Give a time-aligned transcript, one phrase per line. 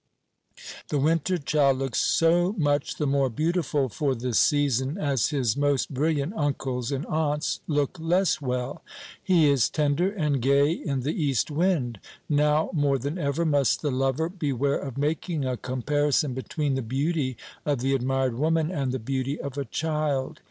[0.87, 5.93] The winter child looks so much the more beautiful for the season as his most
[5.93, 8.81] brilliant uncles and aunts look less well.
[9.21, 11.99] He is tender and gay in the east wind.
[12.27, 17.37] Now more than ever must the lover beware of making a comparison between the beauty
[17.63, 20.39] of the admired woman and the beauty of a child.